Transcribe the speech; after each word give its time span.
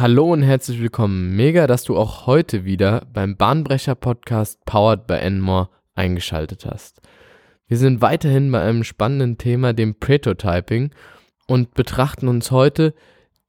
Hallo 0.00 0.32
und 0.32 0.44
herzlich 0.44 0.80
willkommen. 0.80 1.34
Mega, 1.34 1.66
dass 1.66 1.82
du 1.82 1.96
auch 1.96 2.28
heute 2.28 2.64
wieder 2.64 3.04
beim 3.12 3.36
Bahnbrecher 3.36 3.96
Podcast 3.96 4.64
Powered 4.64 5.08
by 5.08 5.14
Enmore 5.14 5.70
eingeschaltet 5.96 6.66
hast. 6.66 7.02
Wir 7.66 7.78
sind 7.78 8.00
weiterhin 8.00 8.52
bei 8.52 8.62
einem 8.62 8.84
spannenden 8.84 9.38
Thema, 9.38 9.72
dem 9.72 9.96
Prototyping, 9.96 10.92
und 11.48 11.74
betrachten 11.74 12.28
uns 12.28 12.52
heute 12.52 12.94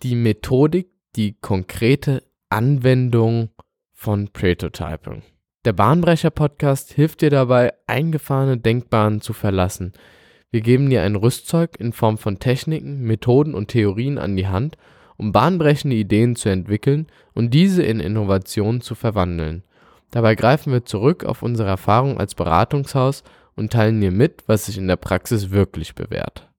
die 0.02 0.16
Methodik, 0.16 0.90
die 1.16 1.34
konkrete 1.40 2.24
Anwendung 2.50 3.50
von 3.94 4.30
Prototyping. 4.30 5.22
Der 5.66 5.74
Bahnbrecher 5.74 6.32
Podcast 6.32 6.94
hilft 6.94 7.22
dir 7.22 7.30
dabei, 7.30 7.76
eingefahrene 7.86 8.58
Denkbahnen 8.58 9.22
zu 9.22 9.34
verlassen. 9.34 9.94
Wir 10.50 10.62
geben 10.62 10.90
dir 10.90 11.04
ein 11.04 11.16
Rüstzeug 11.16 11.80
in 11.80 11.94
Form 11.94 12.18
von 12.18 12.40
Techniken, 12.40 13.02
Methoden 13.02 13.54
und 13.54 13.68
Theorien 13.68 14.18
an 14.18 14.36
die 14.36 14.48
Hand, 14.48 14.78
um 15.20 15.34
bahnbrechende 15.34 15.96
Ideen 15.96 16.36
zu 16.36 16.50
entwickeln 16.50 17.08
und 17.34 17.54
diese 17.54 17.84
in 17.84 18.00
Innovationen 18.00 18.80
zu 18.80 18.96
verwandeln. 18.96 19.64
Dabei 20.12 20.34
greifen 20.36 20.72
wir 20.72 20.86
zurück 20.86 21.26
auf 21.26 21.44
unsere 21.44 21.70
Erfahrung 21.70 22.20
als 22.20 22.36
Beratungshaus 22.36 23.24
und 23.56 23.74
teilen 23.74 24.00
dir 24.00 24.12
mit, 24.12 24.44
was 24.48 24.66
sich 24.66 24.78
in 24.78 24.88
der 24.88 24.96
Praxis 24.96 25.52
wirklich 25.52 25.94
bewährt. 25.94 26.50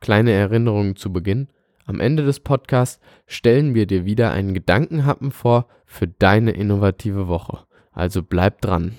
Kleine 0.00 0.30
Erinnerungen 0.30 0.94
zu 0.96 1.12
Beginn. 1.12 1.48
Am 1.84 1.98
Ende 1.98 2.24
des 2.24 2.38
Podcasts 2.38 3.00
stellen 3.26 3.74
wir 3.74 3.86
dir 3.86 4.04
wieder 4.04 4.30
einen 4.30 4.54
Gedankenhappen 4.54 5.32
vor 5.32 5.66
für 5.84 6.06
deine 6.06 6.52
innovative 6.52 7.26
Woche. 7.26 7.64
Also 7.90 8.22
bleib 8.22 8.60
dran. 8.60 8.94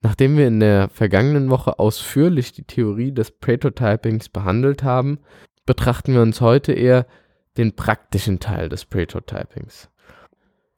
Nachdem 0.00 0.36
wir 0.36 0.48
in 0.48 0.58
der 0.58 0.88
vergangenen 0.88 1.50
Woche 1.50 1.78
ausführlich 1.78 2.52
die 2.52 2.64
Theorie 2.64 3.12
des 3.12 3.30
Prototypings 3.30 4.30
behandelt 4.30 4.82
haben, 4.82 5.18
betrachten 5.66 6.14
wir 6.14 6.22
uns 6.22 6.40
heute 6.40 6.72
eher 6.72 7.06
den 7.56 7.74
praktischen 7.74 8.40
Teil 8.40 8.68
des 8.68 8.84
Prototypings. 8.84 9.88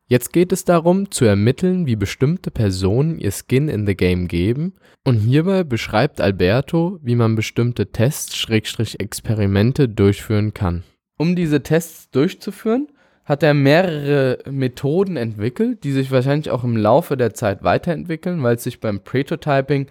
Jetzt 0.07 0.35
geht 0.35 0.53
es 0.53 0.65
darum, 0.65 1.11
zu 1.11 1.25
ermitteln, 1.25 1.87
wie 1.87 1.97
bestimmte 1.97 2.51
Personen 2.51 3.19
ihr 3.19 3.33
Skin 3.33 3.69
in 3.69 3.87
the 3.87 3.97
Game 3.97 4.29
geben 4.29 4.75
und 5.03 5.17
hierbei 5.17 5.65
beschreibt 5.65 6.21
Alberto, 6.21 6.99
wie 7.03 7.15
man 7.15 7.37
bestimmte 7.37 7.91
Tests-Experimente 7.91 9.89
durchführen 9.89 10.53
kann. 10.53 10.85
Um 11.17 11.35
diese 11.35 11.63
Tests 11.63 12.11
durchzuführen, 12.11 12.89
hat 13.25 13.43
er 13.43 13.55
mehrere 13.55 14.39
Methoden 14.51 15.17
entwickelt, 15.17 15.83
die 15.85 15.93
sich 15.93 16.11
wahrscheinlich 16.11 16.51
auch 16.51 16.65
im 16.65 16.77
Laufe 16.77 17.17
der 17.17 17.33
Zeit 17.33 17.63
weiterentwickeln, 17.63 18.43
weil 18.43 18.57
es 18.57 18.65
sich 18.65 18.81
beim 18.81 19.01
Prototyping 19.01 19.87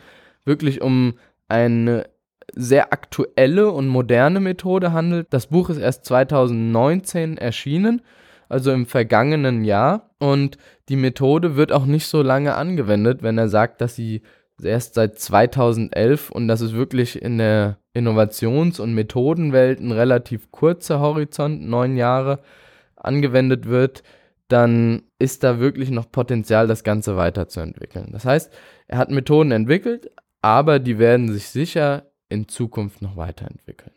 wirklich 0.45 0.81
um 0.81 1.15
eine 1.47 2.05
sehr 2.53 2.93
aktuelle 2.93 3.71
und 3.71 3.87
moderne 3.87 4.39
Methode 4.39 4.91
handelt. 4.91 5.27
Das 5.31 5.47
Buch 5.47 5.69
ist 5.69 5.77
erst 5.77 6.05
2019 6.05 7.37
erschienen, 7.37 8.01
also 8.49 8.71
im 8.71 8.85
vergangenen 8.85 9.63
Jahr. 9.63 10.11
Und 10.19 10.57
die 10.89 10.95
Methode 10.95 11.55
wird 11.55 11.71
auch 11.71 11.85
nicht 11.85 12.07
so 12.07 12.21
lange 12.21 12.55
angewendet, 12.55 13.23
wenn 13.23 13.37
er 13.37 13.49
sagt, 13.49 13.81
dass 13.81 13.95
sie 13.95 14.21
erst 14.61 14.93
seit 14.93 15.19
2011 15.19 16.29
und 16.29 16.47
das 16.47 16.61
ist 16.61 16.73
wirklich 16.73 17.21
in 17.21 17.37
der 17.37 17.77
Innovations- 17.93 18.79
und 18.79 18.93
Methodenwelt 18.93 19.79
ein 19.79 19.91
relativ 19.91 20.51
kurzer 20.51 20.99
Horizont, 20.99 21.67
neun 21.67 21.97
Jahre, 21.97 22.39
angewendet 22.95 23.67
wird, 23.67 24.03
dann 24.47 25.03
ist 25.19 25.43
da 25.43 25.59
wirklich 25.59 25.89
noch 25.89 26.11
Potenzial, 26.11 26.67
das 26.67 26.83
Ganze 26.83 27.17
weiterzuentwickeln. 27.17 28.09
Das 28.11 28.25
heißt, 28.25 28.53
er 28.87 28.97
hat 28.97 29.09
Methoden 29.09 29.51
entwickelt, 29.51 30.11
aber 30.41 30.79
die 30.79 30.99
werden 30.99 31.31
sich 31.31 31.49
sicher 31.49 32.03
in 32.33 32.47
Zukunft 32.47 33.01
noch 33.01 33.15
weiterentwickeln. 33.15 33.93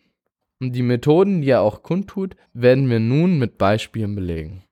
Und 0.61 0.73
die 0.73 0.83
Methoden, 0.83 1.43
die 1.43 1.51
er 1.51 1.63
auch 1.63 1.83
kundtut, 1.83 2.37
werden 2.53 2.89
wir 2.89 3.01
nun 3.01 3.39
mit 3.39 3.59
Beispielen 3.59 4.15
belegen. 4.15 4.63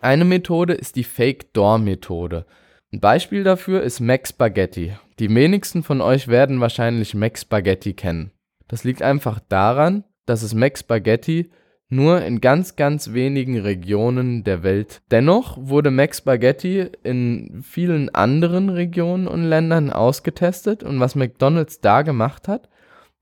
Eine 0.00 0.24
Methode 0.24 0.74
ist 0.74 0.96
die 0.96 1.04
Fake-Door-Methode. 1.04 2.46
Ein 2.92 3.00
Beispiel 3.00 3.44
dafür 3.44 3.82
ist 3.82 4.00
Max 4.00 4.30
Spaghetti. 4.30 4.94
Die 5.18 5.34
wenigsten 5.34 5.82
von 5.82 6.00
euch 6.00 6.28
werden 6.28 6.60
wahrscheinlich 6.60 7.14
Max 7.14 7.42
Spaghetti 7.42 7.94
kennen. 7.94 8.32
Das 8.68 8.84
liegt 8.84 9.02
einfach 9.02 9.40
daran, 9.48 10.04
dass 10.26 10.42
es 10.42 10.54
Max 10.54 10.80
Spaghetti 10.80 11.50
nur 11.92 12.22
in 12.22 12.40
ganz, 12.40 12.74
ganz 12.74 13.12
wenigen 13.12 13.58
Regionen 13.58 14.44
der 14.44 14.62
Welt. 14.62 15.02
Dennoch 15.10 15.58
wurde 15.60 15.90
Max 15.90 16.18
Spaghetti 16.18 16.88
in 17.02 17.62
vielen 17.62 18.08
anderen 18.14 18.70
Regionen 18.70 19.28
und 19.28 19.44
Ländern 19.44 19.90
ausgetestet 19.90 20.82
und 20.82 21.00
was 21.00 21.16
McDonald's 21.16 21.82
da 21.82 22.00
gemacht 22.00 22.48
hat, 22.48 22.70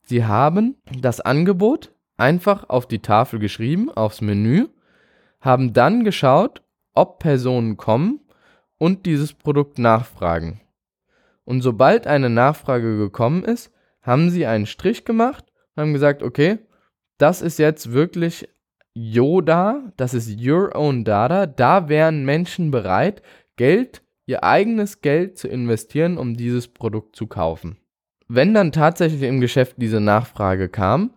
sie 0.03 0.25
haben 0.25 0.77
das 1.01 1.21
Angebot 1.21 1.93
einfach 2.17 2.69
auf 2.69 2.87
die 2.87 3.01
Tafel 3.01 3.41
geschrieben, 3.41 3.91
aufs 3.91 4.21
Menü, 4.21 4.69
haben 5.41 5.73
dann 5.73 6.05
geschaut, 6.05 6.63
ob 6.95 7.19
Personen 7.19 7.77
kommen 7.77 8.21
und 8.79 9.05
dieses 9.05 9.33
Produkt 9.33 9.81
nachfragen. 9.81 10.61
Und 11.43 11.63
sobald 11.63 12.07
eine 12.07 12.31
Nachfrage 12.31 12.99
gekommen 12.99 13.43
ist, 13.43 13.73
haben 14.01 14.31
sie 14.31 14.47
einen 14.47 14.67
Strich 14.67 15.05
gemacht 15.05 15.45
und 15.75 15.83
haben 15.83 15.93
gesagt, 15.93 16.23
okay, 16.23 16.59
das 17.19 17.43
ist 17.43 17.59
jetzt 17.59 17.91
wirklich 17.93 18.49
Yoda, 18.95 19.93
das 19.97 20.15
ist 20.15 20.41
Your 20.45 20.75
Own 20.75 21.05
Data, 21.05 21.47
da 21.47 21.89
wären 21.89 22.25
Menschen 22.25 22.71
bereit, 22.71 23.23
Geld, 23.57 24.03
ihr 24.27 24.43
eigenes 24.45 25.01
Geld 25.01 25.39
zu 25.39 25.49
investieren, 25.49 26.19
um 26.19 26.37
dieses 26.37 26.69
Produkt 26.69 27.17
zu 27.17 27.27
kaufen. 27.27 27.79
Wenn 28.29 28.55
dann 28.55 28.73
tatsächlich 28.73 29.23
im 29.23 29.41
Geschäft 29.41 29.77
diese 29.79 30.01
Nachfrage 30.01 30.69
kam, 30.69 31.11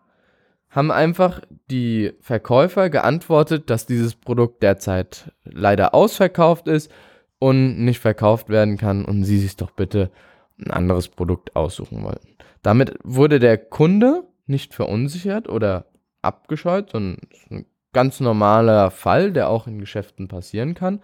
haben 0.70 0.92
einfach 0.92 1.42
die 1.70 2.14
Verkäufer 2.20 2.90
geantwortet, 2.90 3.70
dass 3.70 3.86
dieses 3.86 4.16
Produkt 4.16 4.64
derzeit 4.64 5.32
leider 5.44 5.94
ausverkauft 5.94 6.68
ist 6.68 6.92
und 7.38 7.84
nicht 7.84 8.00
verkauft 8.00 8.50
werden 8.50 8.78
kann 8.78 9.06
und 9.06 9.24
sie 9.24 9.38
sich 9.38 9.56
doch 9.56 9.72
bitte 9.72 10.10
ein 10.58 10.72
anderes 10.72 11.08
Produkt 11.08 11.56
aussuchen 11.56 12.04
wollten. 12.04 12.36
Damit 12.64 12.98
wurde 13.04 13.40
der 13.40 13.58
Kunde 13.58 14.24
nicht 14.48 14.74
verunsichert 14.74 15.48
oder 15.48 15.86
abgescheut, 16.24 16.90
sondern 16.92 17.20
ein 17.50 17.66
ganz 17.94 18.20
normaler 18.20 18.92
Fall, 18.92 19.32
der 19.32 19.50
auch 19.50 19.68
in 19.68 19.80
Geschäften 19.80 20.28
passieren 20.28 20.74
kann. 20.74 21.02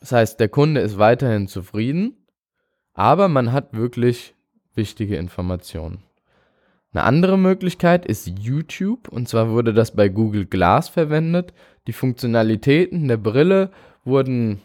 Das 0.00 0.12
heißt, 0.12 0.40
der 0.40 0.48
Kunde 0.48 0.80
ist 0.80 0.98
weiterhin 0.98 1.48
zufrieden, 1.48 2.16
aber 2.94 3.28
man 3.28 3.52
hat 3.52 3.74
wirklich 3.74 4.34
wichtige 4.74 5.16
Informationen. 5.16 6.02
Eine 6.92 7.04
andere 7.04 7.38
Möglichkeit 7.38 8.06
ist 8.06 8.26
YouTube 8.26 9.08
und 9.08 9.28
zwar 9.28 9.50
wurde 9.50 9.74
das 9.74 9.94
bei 9.94 10.08
Google 10.08 10.46
Glass 10.46 10.88
verwendet. 10.88 11.52
Die 11.86 11.92
Funktionalitäten 11.92 13.06
der 13.06 13.18
Brille 13.18 13.70
wurden 14.04 14.62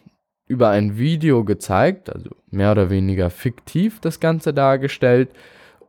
über 0.47 0.70
ein 0.70 0.97
Video 0.97 1.44
gezeigt, 1.44 2.09
also 2.14 2.30
mehr 2.50 2.72
oder 2.72 2.90
weniger 2.90 3.30
fiktiv 3.30 4.00
das 4.00 4.20
Ganze 4.20 4.53
dargestellt 4.53 5.30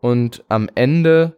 und 0.01 0.45
am 0.49 0.69
Ende 0.75 1.37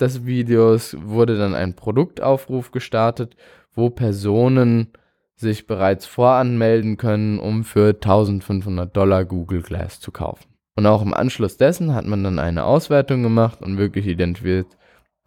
des 0.00 0.26
Videos 0.26 0.96
wurde 1.00 1.38
dann 1.38 1.54
ein 1.54 1.74
Produktaufruf 1.74 2.70
gestartet, 2.70 3.36
wo 3.72 3.90
Personen 3.90 4.92
sich 5.36 5.66
bereits 5.66 6.06
voranmelden 6.06 6.96
können, 6.96 7.38
um 7.38 7.64
für 7.64 7.88
1500 7.90 8.96
Dollar 8.96 9.24
Google 9.24 9.62
Glass 9.62 10.00
zu 10.00 10.10
kaufen. 10.10 10.48
Und 10.76 10.86
auch 10.86 11.02
im 11.02 11.14
Anschluss 11.14 11.56
dessen 11.56 11.94
hat 11.94 12.06
man 12.06 12.24
dann 12.24 12.38
eine 12.38 12.64
Auswertung 12.64 13.22
gemacht 13.22 13.62
und 13.62 13.78
wirklich 13.78 14.06
identifiziert, 14.06 14.76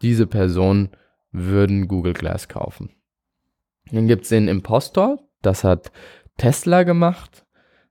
diese 0.02 0.26
Personen 0.26 0.90
würden 1.30 1.88
Google 1.88 2.14
Glass 2.14 2.48
kaufen. 2.48 2.90
Dann 3.90 4.08
gibt 4.08 4.24
es 4.24 4.30
den 4.30 4.48
Impostor, 4.48 5.18
das 5.42 5.64
hat 5.64 5.92
Tesla 6.36 6.82
gemacht. 6.82 7.44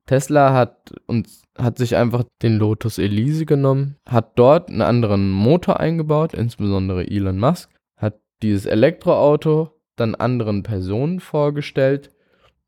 Tesla 0.06 0.54
hat 0.54 0.94
uns 1.08 1.42
hat 1.58 1.78
sich 1.78 1.96
einfach 1.96 2.24
den 2.42 2.58
Lotus 2.58 2.98
Elise 2.98 3.46
genommen, 3.46 3.98
hat 4.08 4.38
dort 4.38 4.70
einen 4.70 4.82
anderen 4.82 5.32
Motor 5.32 5.80
eingebaut, 5.80 6.34
insbesondere 6.34 7.08
Elon 7.08 7.40
Musk, 7.40 7.70
hat 7.98 8.20
dieses 8.42 8.66
Elektroauto 8.66 9.72
dann 9.96 10.16
anderen 10.16 10.64
Personen 10.64 11.20
vorgestellt 11.20 12.12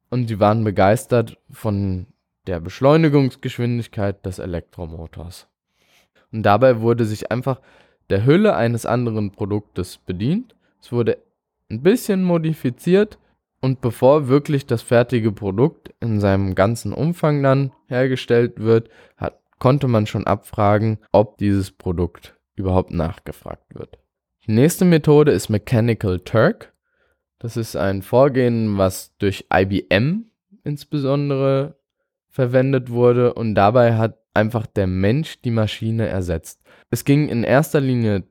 und 0.10 0.28
sie 0.28 0.40
waren 0.40 0.63
begeistert 0.63 1.38
von 1.50 2.08
der 2.46 2.60
Beschleunigungsgeschwindigkeit 2.60 4.25
des 4.25 4.40
Elektromotors. 4.40 5.48
Und 6.31 6.44
dabei 6.44 6.81
wurde 6.81 7.06
sich 7.06 7.31
einfach 7.31 7.62
der 8.10 8.25
Hülle 8.25 8.56
eines 8.56 8.86
anderen 8.86 9.31
Produktes 9.31 9.98
bedient. 9.98 10.56
Es 10.81 10.92
wurde 10.92 11.18
ein 11.72 11.81
bisschen 11.81 12.24
modifiziert 12.24 13.18
und 13.63 13.80
bevor 13.80 14.27
wirklich 14.27 14.65
das 14.65 14.81
fertige 14.81 15.31
Produkt 15.31 15.94
in 16.01 16.19
seinem 16.19 16.54
ganzen 16.54 16.92
Umfang 16.92 17.42
dann 17.42 17.71
hergestellt 17.88 18.60
wird, 18.60 18.89
hat, 19.15 19.39
konnte 19.57 19.88
man 19.88 20.06
schon 20.06 20.27
abfragen, 20.27 20.98
ob 21.13 21.38
dieses 21.38 21.71
Produkt 21.71 22.36
überhaupt 22.56 22.92
nachgefragt 22.92 23.74
wird. 23.74 24.00
Die 24.45 24.51
nächste 24.51 24.83
Methode 24.83 25.31
ist 25.31 25.48
Mechanical 25.48 26.19
Turk. 26.19 26.74
Das 27.39 27.56
ist 27.56 27.77
ein 27.77 28.01
Vorgehen, 28.01 28.77
was 28.77 29.15
durch 29.18 29.45
IBM 29.54 30.25
insbesondere 30.65 31.77
verwendet 32.27 32.89
wurde 32.89 33.33
und 33.33 33.56
dabei 33.56 33.95
hat 33.95 34.18
einfach 34.33 34.68
der 34.68 34.88
Mensch 34.88 35.42
die 35.42 35.51
Maschine 35.51 36.07
ersetzt. 36.07 36.60
Es 36.89 37.06
ging 37.06 37.30
in 37.30 37.45
erster 37.45 37.80
Linie 37.80 38.24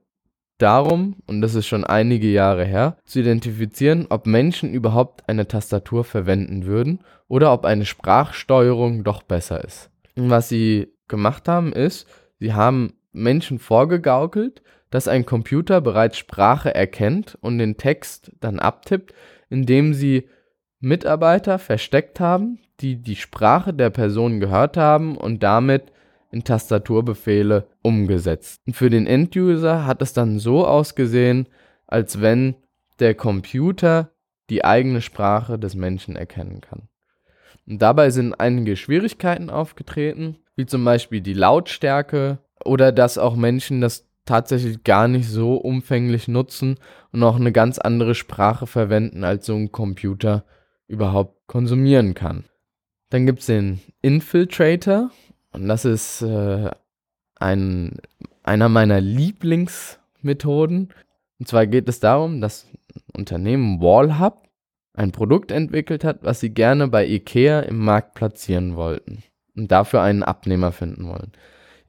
darum, 0.63 1.17
und 1.27 1.41
das 1.41 1.55
ist 1.55 1.67
schon 1.67 1.85
einige 1.85 2.29
Jahre 2.29 2.65
her, 2.65 2.97
zu 3.05 3.21
identifizieren, 3.21 4.07
ob 4.09 4.27
Menschen 4.27 4.73
überhaupt 4.73 5.29
eine 5.29 5.49
Tastatur 5.49 6.05
verwenden 6.05 6.65
würden 6.67 7.01
oder 7.29 7.53
ob 7.53 7.65
eine 7.65 7.85
Sprachsteuerung 7.85 9.05
doch 9.05 9.23
besser 9.23 9.65
ist. 9.65 9.91
Und 10.17 10.31
was 10.31 10.49
sie 10.49 10.93
gemacht 11.09 11.49
haben, 11.49 11.73
ist, 11.73 12.07
sie 12.39 12.55
haben 12.55 12.95
Menschen 13.13 13.59
vorgegaukelt, 13.59 14.63
dass 14.91 15.09
ein 15.09 15.27
Computer 15.27 15.81
bereits 15.81 16.19
Sprache 16.19 16.75
erkennt 16.75 17.37
und 17.41 17.59
den 17.59 17.77
Text 17.77 18.33
dann 18.41 18.59
abtippt, 18.59 19.15
indem 19.51 19.95
sie 19.95 20.29
Mitarbeiter 20.81 21.59
versteckt 21.59 22.21
haben, 22.21 22.59
die 22.81 22.97
die 23.01 23.17
Sprache 23.17 23.73
der 23.73 23.91
Person 23.91 24.41
gehört 24.41 24.77
haben 24.77 25.17
und 25.17 25.43
damit 25.43 25.92
in 26.33 26.45
Tastaturbefehle 26.45 27.69
umgesetzt. 27.83 28.61
Und 28.67 28.75
für 28.75 28.91
den 28.91 29.07
Enduser 29.07 29.87
hat 29.87 30.03
es 30.03 30.13
dann 30.13 30.39
so 30.39 30.67
ausgesehen, 30.67 31.47
als 31.87 32.21
wenn 32.21 32.57
der 32.99 33.15
Computer 33.15 34.11
die 34.51 34.65
eigene 34.65 35.01
Sprache 35.01 35.59
des 35.59 35.75
Menschen 35.75 36.17
erkennen 36.17 36.61
kann. 36.61 36.89
Und 37.67 37.81
dabei 37.81 38.11
sind 38.11 38.35
einige 38.35 38.77
Schwierigkeiten 38.77 39.51
aufgetreten, 39.51 40.39
wie 40.57 40.67
zum 40.67 40.85
Beispiel 40.85 41.21
die 41.21 41.35
Lautstärke 41.35 42.39
oder 42.65 42.93
dass 42.93 43.19
auch 43.19 43.37
Menschen 43.37 43.81
das 43.81 44.09
tatsächlich 44.25 44.85
gar 44.85 45.09
nicht 45.09 45.29
so 45.29 45.55
umfänglich 45.55 46.29
nutzen 46.29 46.77
und 47.13 47.23
auch 47.23 47.37
eine 47.37 47.53
ganz 47.53 47.79
andere 47.79 48.15
Sprache 48.15 48.67
verwenden, 48.67 49.25
als 49.25 49.47
so 49.47 49.55
ein 49.55 49.73
Computer 49.73 50.45
überhaupt 50.87 51.47
konsumieren 51.47 52.15
kann. 52.15 52.45
Dann 53.11 53.27
gibt 53.27 53.41
es 53.41 53.47
den 53.47 53.81
Infiltrator 54.01 55.11
und 55.53 55.69
das 55.69 55.85
ist 55.85 56.23
äh, 56.23 56.71
ein, 57.37 57.99
einer 58.43 58.69
meiner 58.69 59.01
Lieblingsmethoden. 59.01 60.93
Und 61.39 61.49
zwar 61.49 61.67
geht 61.67 61.89
es 61.89 62.01
darum, 62.01 62.41
dass 62.41 62.67
Unternehmen 63.13 63.81
Wallhub 63.81 64.49
ein 64.95 65.13
Produkt 65.13 65.51
entwickelt 65.51 66.05
hat, 66.05 66.19
was 66.23 66.41
sie 66.41 66.51
gerne 66.51 66.89
bei 66.89 67.07
IKEA 67.07 67.61
im 67.61 67.79
Markt 67.79 68.15
platzieren 68.15 68.77
wollten 68.77 69.23
und 69.57 69.73
dafür 69.73 70.03
einen 70.03 70.23
Abnehmer 70.23 70.73
finden 70.73 71.09
wollen. 71.09 71.33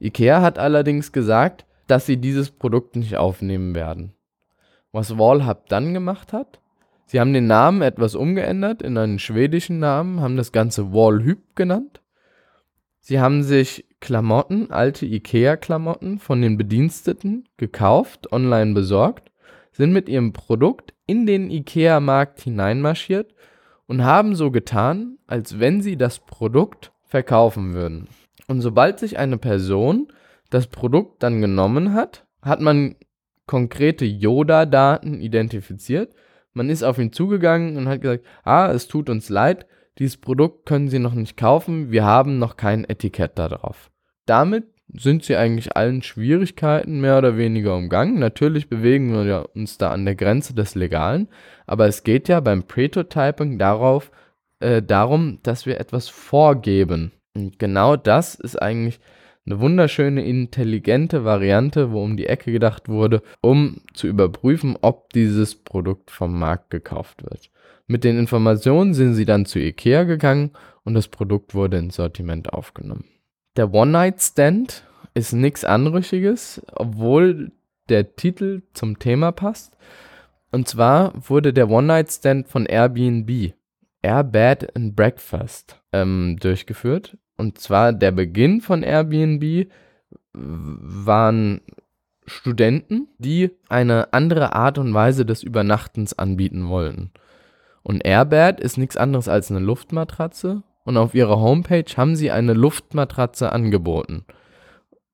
IKEA 0.00 0.40
hat 0.40 0.58
allerdings 0.58 1.12
gesagt, 1.12 1.64
dass 1.86 2.06
sie 2.06 2.16
dieses 2.16 2.50
Produkt 2.50 2.96
nicht 2.96 3.16
aufnehmen 3.16 3.74
werden. 3.74 4.14
Was 4.92 5.18
Wallhub 5.18 5.68
dann 5.68 5.92
gemacht 5.92 6.32
hat, 6.32 6.60
sie 7.06 7.20
haben 7.20 7.32
den 7.32 7.46
Namen 7.46 7.82
etwas 7.82 8.14
umgeändert 8.14 8.80
in 8.82 8.96
einen 8.96 9.18
schwedischen 9.18 9.78
Namen, 9.78 10.20
haben 10.20 10.36
das 10.36 10.52
Ganze 10.52 10.92
Wallhub 10.92 11.38
genannt. 11.54 12.00
Sie 13.06 13.20
haben 13.20 13.42
sich 13.42 13.84
Klamotten, 14.00 14.70
alte 14.70 15.04
IKEA-Klamotten 15.04 16.18
von 16.18 16.40
den 16.40 16.56
Bediensteten 16.56 17.46
gekauft, 17.58 18.32
online 18.32 18.72
besorgt, 18.72 19.30
sind 19.72 19.92
mit 19.92 20.08
ihrem 20.08 20.32
Produkt 20.32 20.94
in 21.04 21.26
den 21.26 21.50
IKEA-Markt 21.50 22.40
hineinmarschiert 22.40 23.34
und 23.86 24.06
haben 24.06 24.34
so 24.34 24.50
getan, 24.50 25.18
als 25.26 25.60
wenn 25.60 25.82
sie 25.82 25.98
das 25.98 26.20
Produkt 26.20 26.92
verkaufen 27.02 27.74
würden. 27.74 28.08
Und 28.46 28.62
sobald 28.62 28.98
sich 28.98 29.18
eine 29.18 29.36
Person 29.36 30.10
das 30.48 30.68
Produkt 30.68 31.22
dann 31.22 31.42
genommen 31.42 31.92
hat, 31.92 32.24
hat 32.40 32.62
man 32.62 32.96
konkrete 33.44 34.06
Yoda-Daten 34.06 35.20
identifiziert. 35.20 36.14
Man 36.54 36.70
ist 36.70 36.82
auf 36.82 36.98
ihn 36.98 37.12
zugegangen 37.12 37.76
und 37.76 37.86
hat 37.86 38.00
gesagt, 38.00 38.24
ah, 38.44 38.72
es 38.72 38.88
tut 38.88 39.10
uns 39.10 39.28
leid, 39.28 39.66
dieses 39.98 40.16
Produkt 40.16 40.66
können 40.66 40.88
Sie 40.88 40.98
noch 40.98 41.14
nicht 41.14 41.36
kaufen, 41.36 41.90
wir 41.90 42.04
haben 42.04 42.38
noch 42.38 42.56
kein 42.56 42.84
Etikett 42.84 43.38
darauf. 43.38 43.90
Damit 44.26 44.64
sind 44.92 45.24
sie 45.24 45.36
eigentlich 45.36 45.76
allen 45.76 46.02
Schwierigkeiten 46.02 47.00
mehr 47.00 47.18
oder 47.18 47.36
weniger 47.36 47.76
umgangen. 47.76 48.18
Natürlich 48.18 48.68
bewegen 48.68 49.12
wir 49.12 49.50
uns 49.54 49.78
da 49.78 49.90
an 49.90 50.04
der 50.04 50.14
Grenze 50.14 50.54
des 50.54 50.74
Legalen, 50.74 51.28
aber 51.66 51.86
es 51.86 52.04
geht 52.04 52.28
ja 52.28 52.40
beim 52.40 52.64
Prototyping 52.64 53.58
darauf, 53.58 54.10
äh, 54.60 54.82
darum, 54.82 55.40
dass 55.42 55.66
wir 55.66 55.80
etwas 55.80 56.08
vorgeben. 56.08 57.12
Und 57.34 57.58
genau 57.58 57.96
das 57.96 58.34
ist 58.34 58.60
eigentlich 58.60 59.00
eine 59.46 59.60
wunderschöne, 59.60 60.24
intelligente 60.24 61.24
Variante, 61.24 61.92
wo 61.92 62.02
um 62.02 62.16
die 62.16 62.26
Ecke 62.26 62.50
gedacht 62.50 62.88
wurde, 62.88 63.22
um 63.40 63.82
zu 63.92 64.06
überprüfen, 64.06 64.76
ob 64.80 65.12
dieses 65.12 65.54
Produkt 65.54 66.10
vom 66.10 66.38
Markt 66.38 66.70
gekauft 66.70 67.22
wird. 67.22 67.50
Mit 67.86 68.04
den 68.04 68.18
Informationen 68.18 68.94
sind 68.94 69.14
sie 69.14 69.26
dann 69.26 69.44
zu 69.44 69.58
IKEA 69.58 70.04
gegangen 70.04 70.52
und 70.84 70.94
das 70.94 71.08
Produkt 71.08 71.54
wurde 71.54 71.76
ins 71.78 71.96
Sortiment 71.96 72.52
aufgenommen. 72.52 73.04
Der 73.56 73.72
One-Night-Stand 73.72 74.84
ist 75.12 75.32
nichts 75.32 75.64
Anrüchiges, 75.64 76.62
obwohl 76.72 77.52
der 77.88 78.16
Titel 78.16 78.62
zum 78.72 78.98
Thema 78.98 79.32
passt. 79.32 79.76
Und 80.50 80.68
zwar 80.68 81.12
wurde 81.28 81.52
der 81.52 81.68
One-Night-Stand 81.68 82.48
von 82.48 82.64
Airbnb, 82.64 83.52
Air 84.02 84.24
Bed 84.24 84.74
and 84.74 84.96
Breakfast, 84.96 85.80
ähm, 85.92 86.36
durchgeführt. 86.40 87.18
Und 87.36 87.58
zwar 87.58 87.92
der 87.92 88.12
Beginn 88.12 88.60
von 88.60 88.82
Airbnb 88.82 89.68
waren 90.32 91.60
Studenten, 92.26 93.08
die 93.18 93.50
eine 93.68 94.12
andere 94.12 94.54
Art 94.54 94.78
und 94.78 94.94
Weise 94.94 95.26
des 95.26 95.42
Übernachtens 95.42 96.18
anbieten 96.18 96.68
wollten. 96.68 97.10
Und 97.82 98.04
Airbed 98.04 98.60
ist 98.60 98.78
nichts 98.78 98.96
anderes 98.96 99.28
als 99.28 99.50
eine 99.50 99.60
Luftmatratze 99.60 100.62
und 100.84 100.96
auf 100.96 101.14
ihrer 101.14 101.38
Homepage 101.38 101.84
haben 101.96 102.16
sie 102.16 102.30
eine 102.30 102.54
Luftmatratze 102.54 103.52
angeboten. 103.52 104.24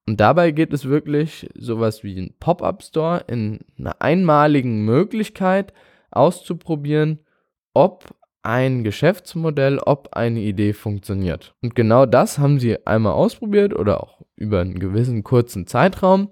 Und 0.06 0.20
dabei 0.20 0.50
geht 0.50 0.72
es 0.72 0.86
wirklich 0.86 1.48
sowas 1.54 2.02
wie 2.02 2.18
ein 2.18 2.34
Pop-up-Store 2.38 3.24
in 3.28 3.60
einer 3.78 4.00
einmaligen 4.00 4.84
Möglichkeit 4.84 5.72
auszuprobieren, 6.10 7.20
ob 7.74 8.04
ein 8.42 8.84
Geschäftsmodell, 8.84 9.78
ob 9.78 10.14
eine 10.14 10.40
Idee 10.40 10.72
funktioniert. 10.72 11.54
Und 11.62 11.74
genau 11.74 12.06
das 12.06 12.38
haben 12.38 12.58
sie 12.58 12.86
einmal 12.86 13.12
ausprobiert 13.12 13.74
oder 13.74 14.02
auch 14.02 14.22
über 14.36 14.60
einen 14.60 14.78
gewissen 14.78 15.22
kurzen 15.22 15.66
Zeitraum, 15.66 16.30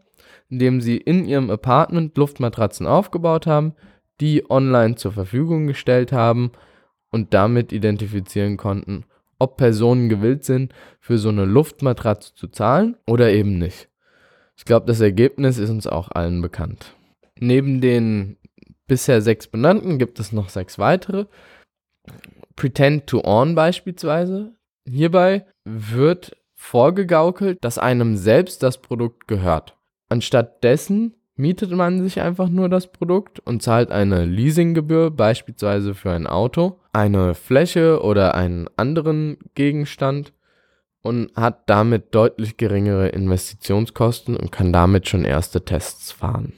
indem 0.48 0.80
sie 0.80 0.96
in 0.96 1.26
ihrem 1.26 1.50
Apartment 1.50 2.16
Luftmatratzen 2.16 2.86
aufgebaut 2.86 3.46
haben, 3.46 3.74
die 4.20 4.50
online 4.50 4.96
zur 4.96 5.12
Verfügung 5.12 5.66
gestellt 5.66 6.12
haben 6.12 6.52
und 7.10 7.34
damit 7.34 7.72
identifizieren 7.72 8.56
konnten, 8.56 9.04
ob 9.38 9.56
Personen 9.56 10.08
gewillt 10.08 10.44
sind, 10.44 10.72
für 11.00 11.18
so 11.18 11.28
eine 11.28 11.44
Luftmatratze 11.44 12.34
zu 12.34 12.48
zahlen 12.48 12.96
oder 13.06 13.30
eben 13.30 13.58
nicht. 13.58 13.88
Ich 14.56 14.64
glaube, 14.64 14.86
das 14.86 15.00
Ergebnis 15.00 15.58
ist 15.58 15.70
uns 15.70 15.86
auch 15.86 16.10
allen 16.10 16.42
bekannt. 16.42 16.96
Neben 17.38 17.80
den 17.80 18.36
bisher 18.88 19.22
sechs 19.22 19.46
benannten 19.46 19.98
gibt 19.98 20.18
es 20.18 20.32
noch 20.32 20.48
sechs 20.48 20.78
weitere. 20.78 21.26
Pretend 22.56 23.06
to 23.06 23.22
Own 23.24 23.54
beispielsweise. 23.54 24.52
Hierbei 24.84 25.46
wird 25.64 26.36
vorgegaukelt, 26.54 27.58
dass 27.62 27.78
einem 27.78 28.16
selbst 28.16 28.62
das 28.62 28.78
Produkt 28.82 29.28
gehört. 29.28 29.76
Anstatt 30.08 30.64
dessen 30.64 31.14
mietet 31.36 31.70
man 31.70 32.02
sich 32.02 32.20
einfach 32.20 32.48
nur 32.48 32.68
das 32.68 32.90
Produkt 32.90 33.38
und 33.40 33.62
zahlt 33.62 33.92
eine 33.92 34.24
Leasinggebühr, 34.24 35.10
beispielsweise 35.12 35.94
für 35.94 36.10
ein 36.10 36.26
Auto, 36.26 36.80
eine 36.92 37.34
Fläche 37.34 38.02
oder 38.02 38.34
einen 38.34 38.68
anderen 38.76 39.38
Gegenstand 39.54 40.32
und 41.00 41.34
hat 41.36 41.70
damit 41.70 42.14
deutlich 42.14 42.56
geringere 42.56 43.08
Investitionskosten 43.10 44.36
und 44.36 44.50
kann 44.50 44.72
damit 44.72 45.08
schon 45.08 45.24
erste 45.24 45.64
Tests 45.64 46.10
fahren. 46.10 46.54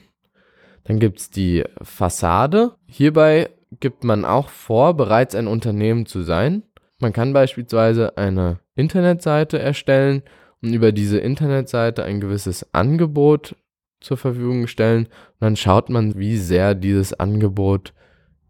Dann 0.85 0.99
gibt 0.99 1.19
es 1.19 1.29
die 1.29 1.63
Fassade. 1.81 2.71
Hierbei 2.87 3.49
gibt 3.79 4.03
man 4.03 4.25
auch 4.25 4.49
vor, 4.49 4.95
bereits 4.95 5.35
ein 5.35 5.47
Unternehmen 5.47 6.05
zu 6.05 6.21
sein. 6.23 6.63
Man 6.99 7.13
kann 7.13 7.33
beispielsweise 7.33 8.17
eine 8.17 8.59
Internetseite 8.75 9.59
erstellen 9.59 10.23
und 10.61 10.73
über 10.73 10.91
diese 10.91 11.17
Internetseite 11.17 12.03
ein 12.03 12.19
gewisses 12.19 12.73
Angebot 12.73 13.55
zur 14.01 14.17
Verfügung 14.17 14.67
stellen 14.67 15.05
und 15.05 15.41
dann 15.41 15.55
schaut 15.55 15.89
man, 15.89 16.17
wie 16.17 16.37
sehr 16.37 16.75
dieses 16.75 17.13
Angebot 17.13 17.93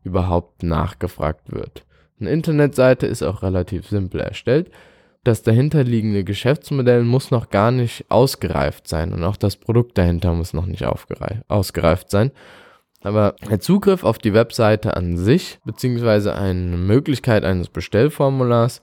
überhaupt 0.04 0.63
nachgefragt 0.63 1.51
wird. 1.51 1.86
Eine 2.20 2.32
Internetseite 2.32 3.08
ist 3.08 3.24
auch 3.24 3.44
relativ 3.44 3.88
simpel 3.88 4.22
erstellt. 4.22 4.72
Das 5.24 5.44
dahinterliegende 5.44 6.24
Geschäftsmodell 6.24 7.04
muss 7.04 7.30
noch 7.30 7.50
gar 7.50 7.72
nicht 7.72 8.06
ausgereift 8.10 8.88
sein 8.88 9.13
und 9.13 9.24
auch 9.24 9.38
das 9.38 9.56
Produkt 9.56 9.98
dahinter 9.98 10.34
muss 10.34 10.54
noch 10.54 10.66
nicht 10.66 10.84
ausgereift 10.84 12.10
sein. 12.10 12.32
Aber 13.01 13.36
der 13.50 13.60
Zugriff 13.60 14.03
auf 14.03 14.20
die 14.20 14.34
Webseite 14.34 14.96
an 14.96 15.17
sich, 15.17 15.60
beziehungsweise 15.65 16.36
eine 16.36 16.77
Möglichkeit 16.77 17.43
eines 17.43 17.70
Bestellformulars, 17.70 18.81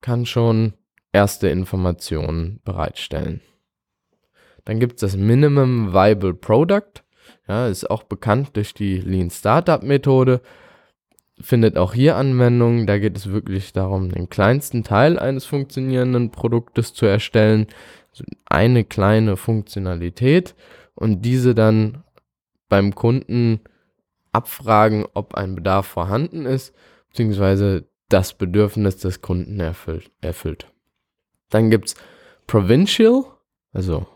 kann 0.00 0.26
schon 0.26 0.74
erste 1.12 1.48
Informationen 1.48 2.60
bereitstellen. 2.64 3.40
Dann 4.64 4.80
gibt 4.80 4.94
es 4.94 5.00
das 5.00 5.16
Minimum 5.16 5.92
Viable 5.92 6.34
Product. 6.34 7.02
Ja, 7.48 7.68
ist 7.68 7.90
auch 7.90 8.02
bekannt 8.02 8.50
durch 8.54 8.74
die 8.74 8.98
Lean 8.98 9.30
Startup 9.30 9.82
Methode. 9.82 10.40
Findet 11.40 11.76
auch 11.76 11.94
hier 11.94 12.16
Anwendung. 12.16 12.86
Da 12.86 12.98
geht 12.98 13.16
es 13.16 13.30
wirklich 13.30 13.72
darum, 13.72 14.10
den 14.10 14.28
kleinsten 14.28 14.84
Teil 14.84 15.18
eines 15.18 15.46
funktionierenden 15.46 16.30
Produktes 16.30 16.92
zu 16.92 17.06
erstellen. 17.06 17.66
Also 18.10 18.24
eine 18.46 18.84
kleine 18.84 19.36
Funktionalität 19.36 20.54
und 20.94 21.22
diese 21.22 21.54
dann 21.54 22.04
beim 22.70 22.94
Kunden 22.94 23.60
abfragen, 24.32 25.04
ob 25.12 25.34
ein 25.34 25.54
Bedarf 25.54 25.86
vorhanden 25.86 26.46
ist, 26.46 26.74
beziehungsweise 27.08 27.84
das 28.08 28.32
Bedürfnis 28.32 28.96
des 28.96 29.20
Kunden 29.20 29.60
erfüllt. 29.60 30.10
erfüllt. 30.22 30.66
Dann 31.50 31.70
gibt 31.70 31.88
es 31.88 31.94
Provincial, 32.46 33.24
also 33.72 34.06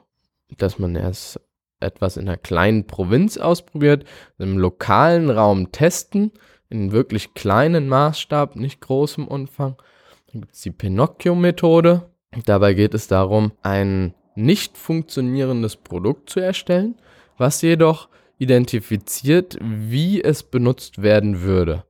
dass 0.57 0.79
man 0.79 0.97
erst 0.97 1.41
etwas 1.81 2.17
in 2.17 2.29
einer 2.29 2.37
kleinen 2.37 2.87
Provinz 2.87 3.37
ausprobiert, 3.37 4.05
im 4.39 4.57
lokalen 4.59 5.31
Raum 5.31 5.73
testen, 5.73 6.33
in 6.71 6.93
wirklich 6.93 7.35
kleinen 7.35 7.89
Maßstab, 7.89 8.57
nicht 8.57 8.81
großem 8.81 9.29
Umfang. 9.29 9.77
Dann 10.33 10.43
gibt 10.43 10.55
es 10.55 10.63
die 10.63 10.71
Pinocchio-Methode. 10.71 12.09
Dabei 12.47 12.75
geht 12.75 12.95
es 12.95 13.07
darum, 13.07 13.53
ein 13.63 14.15
nicht 14.35 14.77
funktionierendes 14.77 15.77
Produkt 15.77 16.31
zu 16.31 16.41
erstellen, 16.41 16.97
was 17.37 17.63
jedoch 17.63 18.09
identifiziert, 18.39 19.57
wie 19.61 20.23
es 20.23 20.43
benutzt 20.43 21.03
werden 21.03 21.43
würde. 21.43 21.85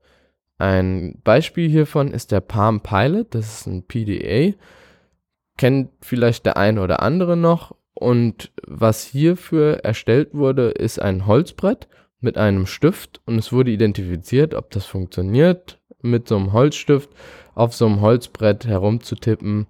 Ein 0.58 1.20
Beispiel 1.24 1.68
hiervon 1.68 2.12
ist 2.12 2.32
der 2.32 2.40
Palm 2.40 2.80
Pilot, 2.80 3.34
das 3.34 3.60
ist 3.60 3.66
ein 3.66 3.82
PDA, 3.82 4.56
kennt 5.56 5.90
vielleicht 6.00 6.46
der 6.46 6.56
ein 6.56 6.78
oder 6.78 7.02
andere 7.02 7.36
noch. 7.36 7.74
Und 7.94 8.52
was 8.66 9.04
hierfür 9.04 9.84
erstellt 9.84 10.34
wurde, 10.34 10.70
ist 10.70 11.00
ein 11.00 11.26
Holzbrett 11.26 11.88
mit 12.20 12.38
einem 12.38 12.66
Stift 12.66 13.20
und 13.26 13.38
es 13.38 13.52
wurde 13.52 13.70
identifiziert, 13.70 14.54
ob 14.54 14.70
das 14.70 14.86
funktioniert, 14.86 15.78
mit 16.02 16.28
so 16.28 16.36
einem 16.36 16.52
Holzstift 16.52 17.10
auf 17.54 17.74
so 17.74 17.86
einem 17.86 18.00
Holzbrett 18.00 18.66
herumzutippen, 18.66 19.66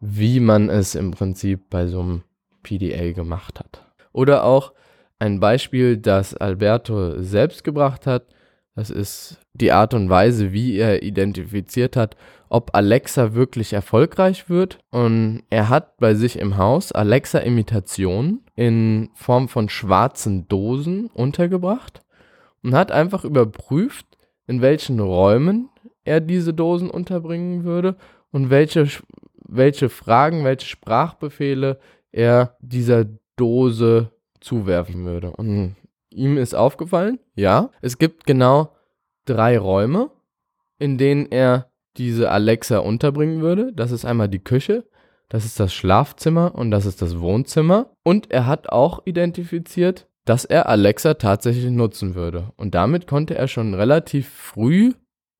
wie 0.00 0.40
man 0.40 0.70
es 0.70 0.94
im 0.94 1.10
Prinzip 1.10 1.68
bei 1.70 1.86
so 1.86 2.00
einem 2.00 2.22
PDA 2.62 3.12
gemacht 3.12 3.58
hat. 3.58 3.84
Oder 4.12 4.44
auch 4.44 4.72
ein 5.18 5.40
Beispiel, 5.40 5.96
das 5.96 6.34
Alberto 6.34 7.22
selbst 7.22 7.64
gebracht 7.64 8.06
hat, 8.06 8.26
das 8.76 8.90
ist 8.90 9.38
die 9.54 9.72
Art 9.72 9.94
und 9.94 10.10
Weise, 10.10 10.52
wie 10.52 10.76
er 10.76 11.02
identifiziert 11.02 11.96
hat, 11.96 12.14
ob 12.50 12.76
Alexa 12.76 13.32
wirklich 13.32 13.72
erfolgreich 13.72 14.50
wird. 14.50 14.78
Und 14.90 15.44
er 15.48 15.70
hat 15.70 15.96
bei 15.96 16.14
sich 16.14 16.38
im 16.38 16.58
Haus 16.58 16.92
Alexa-Imitationen 16.92 18.44
in 18.54 19.08
Form 19.14 19.48
von 19.48 19.70
schwarzen 19.70 20.46
Dosen 20.48 21.06
untergebracht 21.06 22.02
und 22.62 22.74
hat 22.74 22.92
einfach 22.92 23.24
überprüft, 23.24 24.06
in 24.46 24.60
welchen 24.60 25.00
Räumen 25.00 25.70
er 26.04 26.20
diese 26.20 26.52
Dosen 26.52 26.90
unterbringen 26.90 27.64
würde 27.64 27.96
und 28.30 28.50
welche, 28.50 28.86
welche 29.48 29.88
Fragen, 29.88 30.44
welche 30.44 30.66
Sprachbefehle 30.66 31.78
er 32.12 32.56
dieser 32.60 33.06
Dose 33.36 34.10
zuwerfen 34.40 35.04
würde. 35.04 35.30
Und 35.30 35.76
ihm 36.10 36.38
ist 36.38 36.54
aufgefallen, 36.54 37.18
ja, 37.34 37.70
es 37.80 37.98
gibt 37.98 38.26
genau 38.26 38.74
drei 39.24 39.58
Räume, 39.58 40.10
in 40.78 40.98
denen 40.98 41.26
er 41.30 41.70
diese 41.96 42.30
Alexa 42.30 42.78
unterbringen 42.78 43.40
würde. 43.40 43.72
Das 43.72 43.90
ist 43.90 44.04
einmal 44.04 44.28
die 44.28 44.42
Küche, 44.42 44.84
das 45.28 45.44
ist 45.44 45.58
das 45.58 45.74
Schlafzimmer 45.74 46.54
und 46.54 46.70
das 46.70 46.86
ist 46.86 47.02
das 47.02 47.18
Wohnzimmer. 47.20 47.90
Und 48.02 48.30
er 48.30 48.46
hat 48.46 48.68
auch 48.68 49.02
identifiziert, 49.06 50.06
dass 50.24 50.44
er 50.44 50.68
Alexa 50.68 51.14
tatsächlich 51.14 51.70
nutzen 51.70 52.14
würde. 52.14 52.52
Und 52.56 52.74
damit 52.74 53.06
konnte 53.06 53.36
er 53.36 53.48
schon 53.48 53.74
relativ 53.74 54.28
früh 54.28 54.92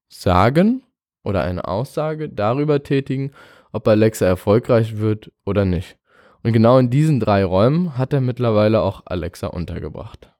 sagen 0.08 0.82
oder 1.24 1.42
eine 1.42 1.66
Aussage 1.66 2.28
darüber 2.28 2.82
tätigen, 2.82 3.32
ob 3.72 3.86
Alexa 3.88 4.26
erfolgreich 4.26 4.98
wird 4.98 5.32
oder 5.44 5.64
nicht. 5.64 5.98
Und 6.46 6.52
genau 6.52 6.78
in 6.78 6.90
diesen 6.90 7.18
drei 7.18 7.44
Räumen 7.44 7.98
hat 7.98 8.12
er 8.12 8.20
mittlerweile 8.20 8.80
auch 8.80 9.02
Alexa 9.06 9.48
untergebracht. 9.48 10.32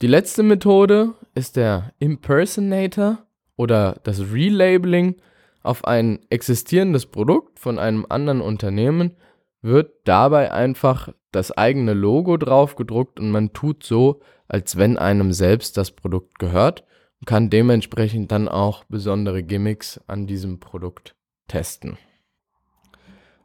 Die 0.00 0.06
letzte 0.06 0.44
Methode 0.44 1.14
ist 1.34 1.56
der 1.56 1.92
Impersonator 1.98 3.26
oder 3.56 3.98
das 4.04 4.32
Relabeling 4.32 5.16
auf 5.64 5.84
ein 5.86 6.20
existierendes 6.30 7.06
Produkt 7.06 7.58
von 7.58 7.80
einem 7.80 8.06
anderen 8.08 8.42
Unternehmen 8.42 9.16
wird 9.60 9.90
dabei 10.04 10.52
einfach 10.52 11.08
das 11.32 11.50
eigene 11.50 11.94
Logo 11.94 12.36
drauf 12.36 12.76
gedruckt 12.76 13.18
und 13.18 13.32
man 13.32 13.54
tut 13.54 13.82
so, 13.82 14.20
als 14.46 14.76
wenn 14.76 14.98
einem 14.98 15.32
selbst 15.32 15.76
das 15.76 15.90
Produkt 15.90 16.38
gehört 16.38 16.84
und 17.18 17.26
kann 17.26 17.50
dementsprechend 17.50 18.30
dann 18.30 18.48
auch 18.48 18.84
besondere 18.84 19.42
Gimmicks 19.42 20.00
an 20.06 20.28
diesem 20.28 20.60
Produkt 20.60 21.16
testen. 21.48 21.98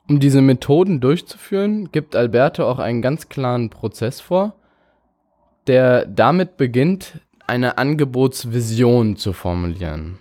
Um 0.10 0.20
diese 0.20 0.42
Methoden 0.42 1.01
durchzuführen, 1.01 1.92
gibt 1.92 2.16
Alberto 2.16 2.68
auch 2.68 2.80
einen 2.80 3.04
ganz 3.04 3.30
klaren 3.30 3.70
Prozess 3.70 4.20
vor, 4.20 4.56
der 5.68 6.08
damit 6.08 6.58
beginnt, 6.58 7.22
eine 7.46 7.78
Angebotsvision 7.78 9.18
zu 9.18 9.34
formulieren. 9.34 10.18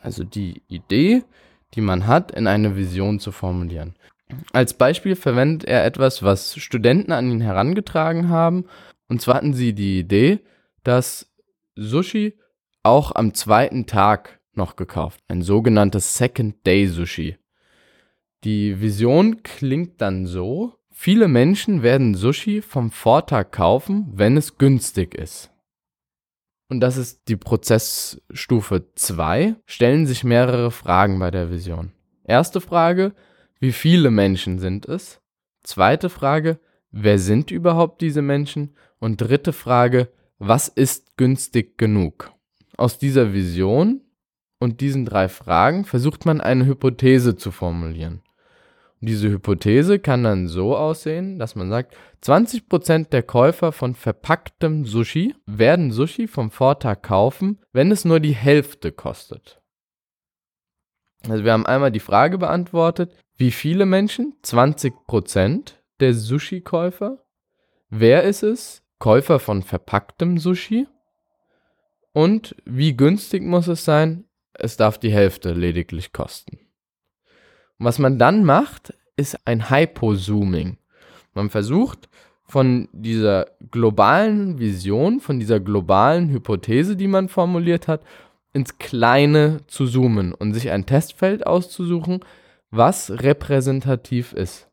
Also 0.00 0.22
die 0.22 0.62
Idee, 0.68 1.24
die 1.74 1.80
man 1.80 2.06
hat, 2.06 2.30
in 2.30 2.46
eine 2.46 2.76
Vision 2.76 3.18
zu 3.18 3.32
formulieren. 3.32 3.96
Als 4.52 4.74
Beispiel 4.74 5.16
verwendet 5.16 5.68
er 5.68 5.84
etwas, 5.84 6.22
was 6.22 6.54
Studenten 6.56 7.10
an 7.10 7.28
ihn 7.28 7.40
herangetragen 7.40 8.28
haben. 8.28 8.66
Und 9.08 9.20
zwar 9.20 9.34
hatten 9.36 9.54
sie 9.54 9.72
die 9.72 9.98
Idee, 9.98 10.38
dass 10.84 11.32
Sushi 11.74 12.38
auch 12.84 13.12
am 13.12 13.34
zweiten 13.34 13.86
Tag 13.86 14.38
noch 14.54 14.76
gekauft. 14.76 15.18
Ein 15.26 15.42
sogenanntes 15.42 16.16
Second 16.16 16.64
Day 16.64 16.86
Sushi. 16.86 17.36
Die 18.44 18.80
Vision 18.80 19.42
klingt 19.42 20.00
dann 20.00 20.26
so, 20.26 20.74
viele 20.92 21.28
Menschen 21.28 21.82
werden 21.82 22.14
Sushi 22.14 22.62
vom 22.62 22.90
Vortag 22.90 23.50
kaufen, 23.50 24.06
wenn 24.12 24.36
es 24.36 24.58
günstig 24.58 25.14
ist. 25.14 25.50
Und 26.68 26.80
das 26.80 26.96
ist 26.96 27.28
die 27.28 27.36
Prozessstufe 27.36 28.86
2, 28.94 29.56
stellen 29.66 30.06
sich 30.06 30.24
mehrere 30.24 30.70
Fragen 30.70 31.18
bei 31.18 31.30
der 31.30 31.50
Vision. 31.50 31.92
Erste 32.24 32.60
Frage, 32.60 33.14
wie 33.60 33.72
viele 33.72 34.10
Menschen 34.10 34.58
sind 34.58 34.86
es? 34.86 35.20
Zweite 35.62 36.10
Frage, 36.10 36.58
wer 36.90 37.18
sind 37.18 37.50
überhaupt 37.50 38.00
diese 38.00 38.22
Menschen? 38.22 38.74
Und 38.98 39.20
dritte 39.20 39.52
Frage, 39.52 40.08
was 40.38 40.68
ist 40.68 41.16
günstig 41.16 41.78
genug? 41.78 42.32
Aus 42.76 42.98
dieser 42.98 43.32
Vision 43.32 44.02
und 44.58 44.80
diesen 44.80 45.04
drei 45.04 45.28
Fragen 45.28 45.84
versucht 45.84 46.26
man 46.26 46.40
eine 46.40 46.66
Hypothese 46.66 47.36
zu 47.36 47.50
formulieren. 47.50 48.22
Diese 49.00 49.28
Hypothese 49.28 49.98
kann 49.98 50.24
dann 50.24 50.48
so 50.48 50.76
aussehen, 50.76 51.38
dass 51.38 51.54
man 51.54 51.68
sagt, 51.68 51.94
20% 52.22 53.10
der 53.10 53.22
Käufer 53.22 53.72
von 53.72 53.94
verpacktem 53.94 54.84
Sushi 54.84 55.34
werden 55.44 55.92
Sushi 55.92 56.26
vom 56.26 56.50
Vortag 56.50 57.02
kaufen, 57.02 57.60
wenn 57.72 57.90
es 57.90 58.04
nur 58.04 58.20
die 58.20 58.34
Hälfte 58.34 58.92
kostet. 58.92 59.60
Also 61.28 61.44
wir 61.44 61.52
haben 61.52 61.66
einmal 61.66 61.92
die 61.92 62.00
Frage 62.00 62.38
beantwortet, 62.38 63.14
wie 63.36 63.50
viele 63.50 63.84
Menschen? 63.84 64.34
20% 64.42 65.74
der 66.00 66.14
Sushi-Käufer. 66.14 67.18
Wer 67.90 68.22
ist 68.22 68.42
es? 68.42 68.82
Käufer 68.98 69.38
von 69.38 69.62
verpacktem 69.62 70.38
Sushi. 70.38 70.86
Und 72.12 72.56
wie 72.64 72.96
günstig 72.96 73.42
muss 73.42 73.68
es 73.68 73.84
sein? 73.84 74.24
Es 74.54 74.78
darf 74.78 74.98
die 74.98 75.12
Hälfte 75.12 75.52
lediglich 75.52 76.14
kosten. 76.14 76.65
Und 77.78 77.86
was 77.86 77.98
man 77.98 78.18
dann 78.18 78.44
macht, 78.44 78.94
ist 79.16 79.38
ein 79.46 79.70
Hypozooming. 79.70 80.78
Man 81.34 81.50
versucht 81.50 82.08
von 82.44 82.88
dieser 82.92 83.46
globalen 83.70 84.58
Vision, 84.58 85.20
von 85.20 85.40
dieser 85.40 85.60
globalen 85.60 86.30
Hypothese, 86.30 86.96
die 86.96 87.08
man 87.08 87.28
formuliert 87.28 87.88
hat, 87.88 88.02
ins 88.52 88.78
Kleine 88.78 89.60
zu 89.66 89.86
zoomen 89.86 90.32
und 90.32 90.54
sich 90.54 90.70
ein 90.70 90.86
Testfeld 90.86 91.46
auszusuchen, 91.46 92.20
was 92.70 93.10
repräsentativ 93.10 94.32
ist. 94.32 94.68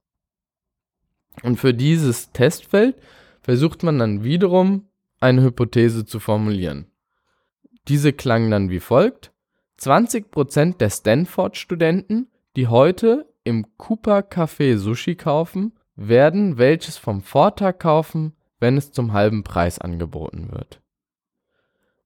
Und 1.41 1.57
für 1.57 1.73
dieses 1.73 2.31
Testfeld 2.31 2.95
versucht 3.41 3.83
man 3.83 3.99
dann 3.99 4.23
wiederum 4.23 4.87
eine 5.19 5.41
Hypothese 5.41 6.05
zu 6.05 6.19
formulieren. 6.19 6.87
Diese 7.87 8.13
klang 8.13 8.49
dann 8.51 8.69
wie 8.69 8.79
folgt. 8.79 9.31
20% 9.79 10.77
der 10.77 10.89
Stanford-Studenten 10.89 12.27
die 12.55 12.67
heute 12.67 13.33
im 13.43 13.77
Cooper 13.77 14.19
Café 14.19 14.77
Sushi 14.77 15.15
kaufen, 15.15 15.73
werden 15.95 16.57
welches 16.57 16.97
vom 16.97 17.21
Vortag 17.21 17.79
kaufen, 17.79 18.33
wenn 18.59 18.77
es 18.77 18.91
zum 18.91 19.13
halben 19.13 19.43
Preis 19.43 19.79
angeboten 19.79 20.49
wird. 20.51 20.81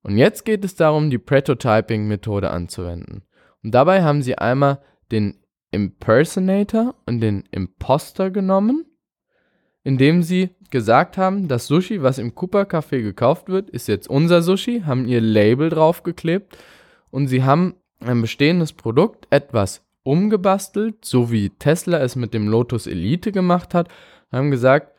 Und 0.04 0.18
jetzt 0.18 0.46
geht 0.46 0.64
es 0.64 0.76
darum, 0.76 1.10
die 1.10 1.18
Prototyping-Methode 1.18 2.50
anzuwenden. 2.50 3.24
Und 3.64 3.72
dabei 3.72 4.04
haben 4.04 4.22
sie 4.22 4.38
einmal 4.38 4.82
den 5.12 5.40
Impersonator 5.72 6.96
und 7.06 7.20
den 7.20 7.44
Imposter 7.52 8.32
genommen, 8.32 8.86
indem 9.84 10.24
sie 10.24 10.56
gesagt 10.70 11.18
haben, 11.18 11.48
das 11.48 11.68
Sushi, 11.68 12.02
was 12.02 12.18
im 12.18 12.36
Cooper 12.36 12.64
Café 12.64 13.02
gekauft 13.02 13.50
wird, 13.50 13.70
ist 13.70 13.88
jetzt 13.88 14.10
unser 14.10 14.42
Sushi, 14.42 14.84
haben 14.86 15.08
ihr 15.08 15.22
Label 15.22 15.70
draufgeklebt 15.70 16.58
und 17.10 17.28
sie 17.28 17.44
haben 17.44 17.76
ein 18.00 18.22
bestehendes 18.22 18.74
Produkt 18.74 19.28
etwas 19.30 19.87
umgebastelt, 20.08 21.04
so 21.06 21.32
wie 21.32 21.50
Tesla 21.50 22.00
es 22.00 22.16
mit 22.16 22.34
dem 22.34 22.48
Lotus 22.48 22.88
Elite 22.88 23.32
gemacht 23.32 23.74
hat, 23.74 23.90
haben 24.32 24.52
gesagt, 24.52 24.94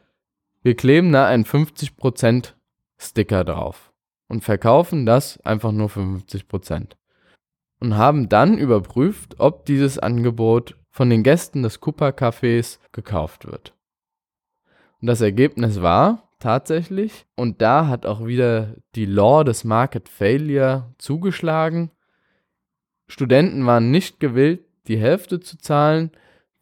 Wir 0.62 0.74
kleben 0.74 1.12
da 1.12 1.26
einen 1.26 1.44
50% 1.44 2.54
Sticker 2.98 3.44
drauf 3.44 3.92
und 4.28 4.44
verkaufen 4.44 5.06
das 5.06 5.40
einfach 5.40 5.72
nur 5.72 5.88
für 5.88 6.00
50%. 6.00 6.96
Und 7.80 7.96
haben 7.96 8.28
dann 8.28 8.58
überprüft, 8.58 9.36
ob 9.38 9.64
dieses 9.64 9.98
Angebot 9.98 10.76
von 10.90 11.10
den 11.10 11.22
Gästen 11.22 11.62
des 11.62 11.80
Cooper 11.80 12.08
Cafés 12.08 12.80
gekauft 12.90 13.46
wird. 13.46 13.72
Und 15.00 15.06
das 15.06 15.20
Ergebnis 15.20 15.80
war 15.80 16.28
tatsächlich, 16.40 17.24
und 17.36 17.62
da 17.62 17.86
hat 17.86 18.04
auch 18.04 18.26
wieder 18.26 18.74
die 18.96 19.06
Law 19.06 19.44
des 19.44 19.62
Market 19.62 20.08
Failure 20.08 20.92
zugeschlagen. 20.98 21.92
Studenten 23.06 23.64
waren 23.64 23.92
nicht 23.92 24.18
gewillt, 24.18 24.67
die 24.88 24.98
Hälfte 24.98 25.40
zu 25.40 25.58
zahlen, 25.58 26.10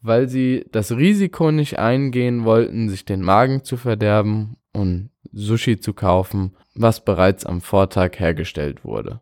weil 0.01 0.27
sie 0.27 0.65
das 0.71 0.91
Risiko 0.91 1.51
nicht 1.51 1.79
eingehen 1.79 2.45
wollten, 2.45 2.89
sich 2.89 3.05
den 3.05 3.21
Magen 3.21 3.63
zu 3.63 3.77
verderben 3.77 4.57
und 4.73 5.09
Sushi 5.31 5.79
zu 5.79 5.93
kaufen, 5.93 6.55
was 6.75 7.03
bereits 7.03 7.45
am 7.45 7.61
Vortag 7.61 8.19
hergestellt 8.19 8.85
wurde. 8.85 9.21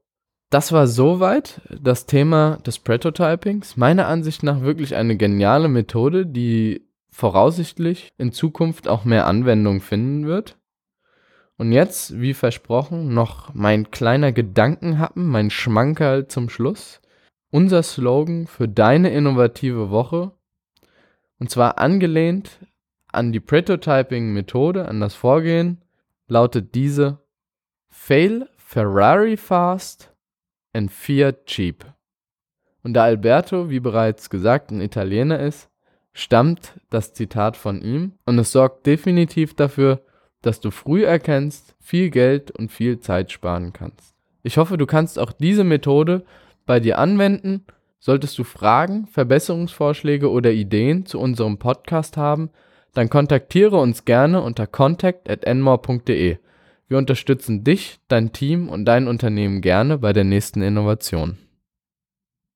Das 0.49 0.71
war 0.71 0.87
soweit 0.87 1.61
das 1.69 2.05
Thema 2.05 2.57
des 2.65 2.79
Prototypings. 2.79 3.77
Meiner 3.77 4.07
Ansicht 4.07 4.43
nach 4.43 4.61
wirklich 4.61 4.95
eine 4.95 5.17
geniale 5.17 5.67
Methode, 5.67 6.25
die 6.25 6.87
voraussichtlich 7.09 8.13
in 8.17 8.31
Zukunft 8.31 8.87
auch 8.87 9.05
mehr 9.05 9.25
Anwendung 9.25 9.81
finden 9.81 10.25
wird. 10.27 10.57
Und 11.57 11.71
jetzt, 11.71 12.19
wie 12.19 12.33
versprochen, 12.33 13.13
noch 13.13 13.53
mein 13.53 13.89
kleiner 13.89 14.33
Gedankenhappen, 14.33 15.25
mein 15.25 15.49
Schmankerl 15.49 16.27
zum 16.27 16.49
Schluss. 16.49 17.01
Unser 17.51 17.83
Slogan 17.83 18.47
für 18.47 18.67
deine 18.67 19.11
innovative 19.11 19.89
Woche. 19.89 20.31
Und 21.39 21.49
zwar 21.49 21.77
angelehnt 21.77 22.59
an 23.11 23.31
die 23.31 23.39
Prototyping-Methode, 23.39 24.87
an 24.87 24.99
das 24.99 25.15
Vorgehen, 25.15 25.81
lautet 26.27 26.75
diese 26.75 27.19
Fail 27.89 28.49
Ferrari 28.57 29.37
fast 29.37 30.13
and 30.73 30.91
Fiat 30.91 31.45
cheap. 31.45 31.85
Und 32.83 32.93
da 32.93 33.03
Alberto, 33.03 33.69
wie 33.69 33.79
bereits 33.79 34.29
gesagt, 34.29 34.71
ein 34.71 34.81
Italiener 34.81 35.39
ist, 35.39 35.69
stammt 36.13 36.79
das 36.89 37.13
Zitat 37.13 37.57
von 37.57 37.81
ihm 37.81 38.13
und 38.25 38.37
es 38.37 38.51
sorgt 38.51 38.85
definitiv 38.85 39.53
dafür, 39.53 40.01
dass 40.41 40.59
du 40.59 40.71
früh 40.71 41.03
erkennst, 41.03 41.75
viel 41.79 42.09
Geld 42.09 42.51
und 42.51 42.71
viel 42.71 42.99
Zeit 42.99 43.31
sparen 43.31 43.73
kannst. 43.73 44.15
Ich 44.43 44.57
hoffe, 44.57 44.77
du 44.77 44.85
kannst 44.85 45.17
auch 45.17 45.31
diese 45.31 45.63
Methode 45.63 46.23
bei 46.65 46.79
dir 46.79 46.99
anwenden. 46.99 47.65
Solltest 47.99 48.37
du 48.37 48.43
Fragen, 48.43 49.07
Verbesserungsvorschläge 49.07 50.29
oder 50.29 50.51
Ideen 50.51 51.05
zu 51.05 51.19
unserem 51.19 51.57
Podcast 51.57 52.17
haben, 52.17 52.49
dann 52.93 53.09
kontaktiere 53.09 53.77
uns 53.77 54.05
gerne 54.05 54.41
unter 54.41 54.67
contact@enmore.de. 54.67 56.37
Wir 56.87 56.97
unterstützen 56.97 57.63
dich, 57.63 57.99
dein 58.07 58.31
Team 58.31 58.69
und 58.69 58.85
dein 58.85 59.07
Unternehmen 59.07 59.61
gerne 59.61 59.97
bei 59.97 60.13
der 60.13 60.23
nächsten 60.23 60.61
Innovation. 60.61 61.37